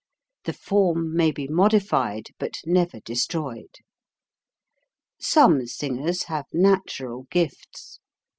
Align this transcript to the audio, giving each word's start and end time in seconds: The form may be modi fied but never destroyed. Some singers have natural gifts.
The 0.45 0.53
form 0.53 1.15
may 1.15 1.29
be 1.31 1.47
modi 1.47 1.77
fied 1.77 2.29
but 2.39 2.57
never 2.65 2.99
destroyed. 3.01 3.75
Some 5.19 5.67
singers 5.67 6.23
have 6.23 6.47
natural 6.51 7.27
gifts. 7.29 7.99